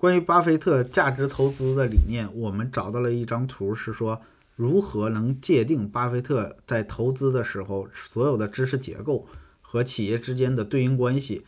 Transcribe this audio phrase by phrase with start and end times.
[0.00, 4.18] 关于巴菲特价值投资的理念，我们找到了一张图，是说
[4.56, 9.26] 如何能界定巴菲特在投资的时候所有的知识结构
[9.60, 11.44] 和企业之间的对应关系。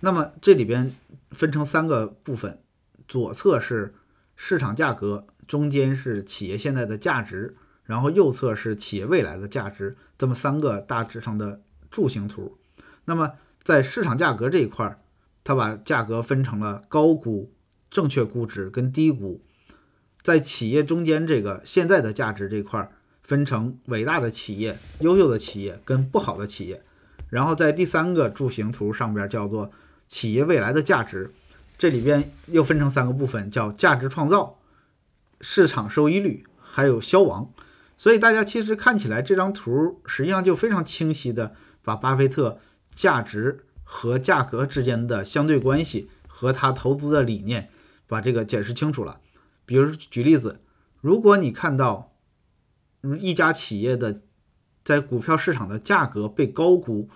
[0.00, 0.94] 那么这里边
[1.30, 2.58] 分成三个部分，
[3.08, 3.94] 左侧是
[4.36, 12.58] 市场价格，中间是企业现在的价值，然后右侧是企业未来的价值，这么三个大致上的柱形图。
[13.06, 13.32] 那么
[13.62, 14.98] 在市场价格这一块儿，
[15.42, 17.50] 它把价格分成了高估。
[17.94, 19.40] 正确估值跟低估，
[20.20, 22.90] 在企业中间这个现在的价值这块儿
[23.22, 26.82] 分成伟大的企业、优秀的企业跟不好的企业，
[27.30, 29.70] 然后在第三个柱形图上边叫做
[30.08, 31.32] 企业未来的价值，
[31.78, 34.58] 这里边又分成三个部分，叫价值创造、
[35.40, 37.48] 市场收益率还有消亡。
[37.96, 42.58] 所以大家其实看起来这张图实际上就非常清晰的把巴菲特
[42.92, 47.70] 价值和价格之间的相对关系和他投资的理念。
[48.06, 49.20] 把这个解释清楚了。
[49.66, 50.60] 比如举例子，
[51.00, 52.12] 如果你看到
[53.18, 54.22] 一家企业的
[54.82, 57.08] 在股票市场的价格被高估，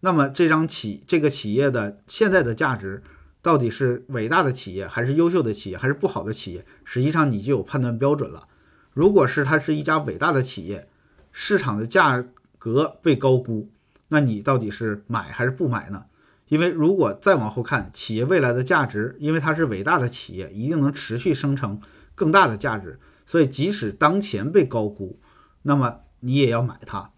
[0.00, 3.02] 那么这张企这个企业的现在的价值
[3.40, 6.64] 到底是伟大的企业，还是优秀的企业，还是不好的企业？
[6.84, 8.48] 实际上你就有判断标准了。
[8.92, 10.88] 如果是它是一家伟大的企业，
[11.32, 12.24] 市场的价
[12.58, 13.70] 格被高估，
[14.08, 16.04] 那你到底是买还是不买呢？
[16.52, 21.80] 因为如果再往后看，企业未来的价值，因为它是伟大的企业，一定能持续生成
[22.14, 25.18] 更大的价值，所以即使当前被高估，
[25.62, 27.10] 那么你也要买它。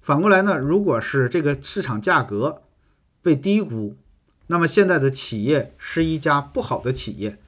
[0.00, 2.62] 反过来呢，如果是这个市场价格
[3.20, 3.98] 被低估，
[4.46, 7.38] 那么现在的企业是一家不好的企业，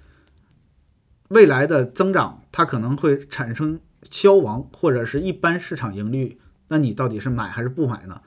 [1.29, 8.21] 未来的增长它可能会产生消亡或者是一般市场盈率，那你到底是买还是不买呢？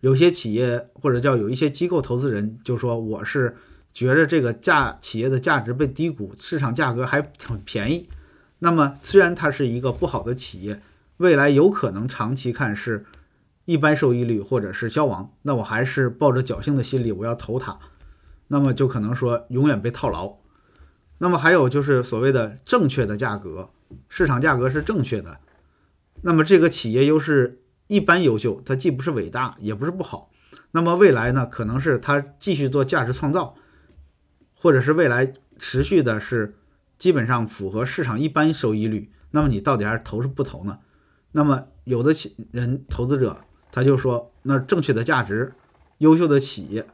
[0.00, 3.56] 有些企业或者叫有一些机构投资人就说我是
[3.92, 8.08] 觉着这个价企业的价值被低估，市场价格还挺便宜。
[8.60, 10.80] 那么虽然它是一个不好的企业，
[11.16, 13.04] 未来有可能长期看是
[13.64, 17.76] 一般收益率或者是消亡，那我还是抱着侥幸的心理我要投它。
[18.46, 20.36] 那么就可能说永远被套牢。
[21.18, 23.70] 那么还有就是所谓的正确的价格，
[24.08, 25.38] 市场价格是正确的，
[26.22, 27.62] 那么这个企业又是。
[27.88, 30.30] 一般优秀，它既不是伟大，也不是不好。
[30.70, 31.44] 那么未来呢？
[31.44, 33.56] 可能是它继续做价值创造，
[34.54, 36.56] 或者是未来持续的是
[36.98, 39.10] 基本上符合市场一般收益率。
[39.30, 40.78] 那么你到底还是投是不投呢？
[41.32, 43.40] 那么有的企人投资者
[43.70, 45.52] 他就说，那正确的价值、
[45.98, 46.86] 优秀的企业，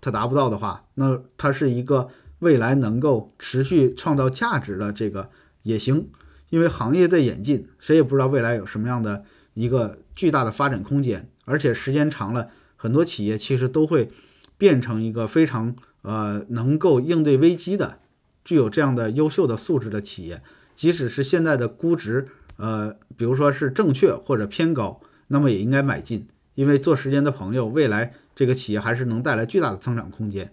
[0.00, 2.08] 它达不到的话，那它是一个
[2.38, 5.30] 未来能够持续创造价值的这个
[5.62, 6.10] 也行，
[6.48, 9.24] 因为行业在演进，谁也不知道未来有什么样的
[9.60, 9.98] 一个。
[10.12, 14.10] 巨大的发展空间，而且时间长了，很多企业其实都会
[14.58, 18.00] 变成一个非常呃能够应对危机的、
[18.44, 20.42] 具有这样的优秀的素质的企业。
[20.74, 30.52] 即使是现在的估值呃，比如说是正确或者偏高，那么也应该买进，因为做时间的朋友，未来这个企业还是能带来巨大的增长空间。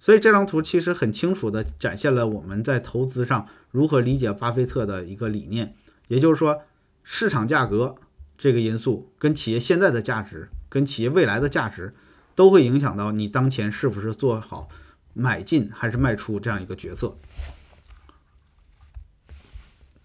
[0.00, 5.72] 所以这张图其实很清楚地展现了我们在投资上如何理解巴菲特的一个理念，
[6.08, 6.62] 也就是说
[7.08, 7.94] 市场价格。
[8.38, 11.94] 这个因素跟企业现在的价值、跟企业未来的价值，
[12.34, 14.68] 都会影响到你当前是不是做好
[15.14, 17.16] 买进还是卖出这样一个决策。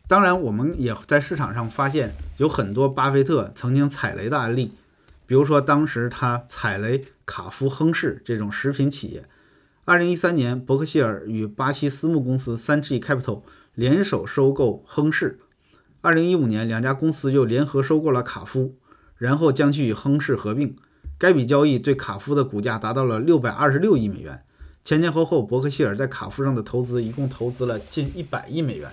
[0.08, 4.72] 当然，我们也在市场上发现有很多巴菲特曾经踩雷的案例，
[5.28, 9.26] 比如说当时他踩雷卡夫、亨氏这种食品企业。
[9.84, 13.42] 二零一三年，伯克希尔与巴西私募公司三 G Capital
[13.76, 15.42] 联手收购亨氏。
[16.04, 18.76] 二零一五年，两家公司又联合收购了卡夫，
[19.18, 20.76] 然后将其与亨氏合并。
[21.20, 24.44] 该笔交易对卡夫的股价达到了六百二十六亿美元。
[24.84, 28.90] 前前后后，伯克希尔在卡夫上的投资一共投资了近一百亿美元。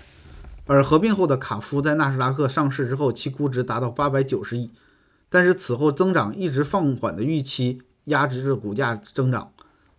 [0.66, 4.70] 而合并后的卡夫在纳斯达克上市之后，其估值达到八百九十亿。
[5.30, 9.50] 但是此后增长一直放缓的预期压制着股价增长。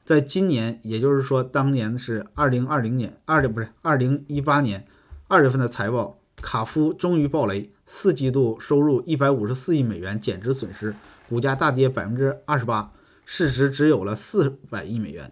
[0.06, 4.86] 在今年，也就是说当年是二零二零年二的不是二零一八年
[5.28, 6.19] 二月份的财报。
[6.42, 10.96] 卡夫终于暴雷，四季度收入一百五十四亿美元，减值损失，
[11.28, 12.92] 股价大跌百分之二十八，
[13.26, 15.32] 市值只有了四百亿美元。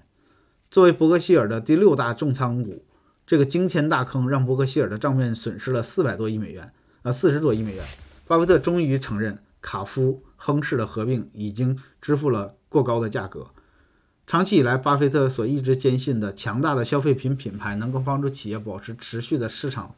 [0.70, 2.84] 作为伯克希尔的第六大重仓股，
[3.26, 6.74] 这个惊天大坑让伯克希尔的账面损失了四百多亿美元，
[7.04, 7.86] 啊，四十多亿美元。
[8.28, 13.48] 巴菲特终于承认，卡夫亨氏的合并已经支付了过高的价格。
[14.28, 19.96] 长期以来，巴菲特所一直坚信的强大的消费品品牌能够帮助企业保持持续的市场。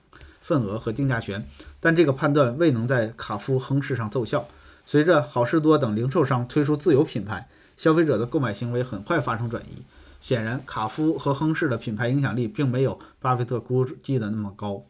[0.50, 1.48] 份额和定价权，
[1.80, 4.48] 但这个判断未能在卡夫亨氏上奏效。
[4.84, 7.48] 随着好事多等零售商推出自有品牌，
[7.78, 9.84] 消费者的购买行为很快发生转移。
[10.20, 14.84] 显然卡夫和亨氏的品牌影响力并没有巴菲特估计的那么高。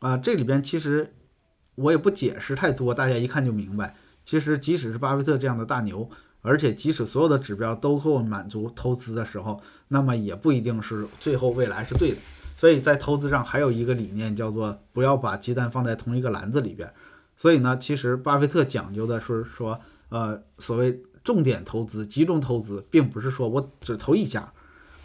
[0.00, 1.12] 啊，这里边其实
[1.76, 3.94] 我也不解释太多，大家一看就明白。
[4.24, 12.16] 其实即使是巴菲特这样的大牛，而且即使所有的指标都够满足投资的时候，那么也不一定是最后未来是对的。
[12.62, 16.88] 所以在投资上还有一个理念叫做不要把鸡蛋放在同一个篮子里边。
[17.36, 19.80] 所以呢，其实巴菲特讲究的是说，
[20.10, 24.48] 呃，所谓重点投资、集中投资，并不是说我只投一家。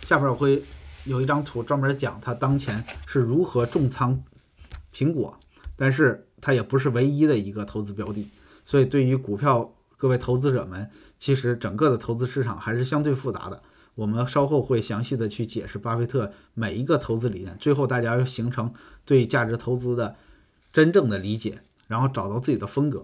[0.03, 0.63] 下边我会
[1.05, 4.21] 有一张图专门讲他当前是如何重仓
[4.93, 5.35] 苹果，
[5.75, 8.29] 但是它也不是唯一的一个投资标的。
[8.63, 10.87] 所以对于股票各位投资者们，
[11.17, 13.63] 其实整个的投资市场还是相对复杂的。
[13.97, 18.73] 我们稍后会详细的去解释巴菲特每一个投资理念，最后大家要形成
[19.03, 20.15] 对价值投资的
[20.71, 21.59] 真正的理解。
[21.87, 23.01] 然后找到自己的风格。